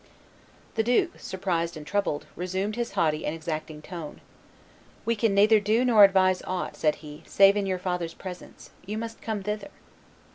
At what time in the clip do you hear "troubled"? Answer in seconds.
1.85-2.25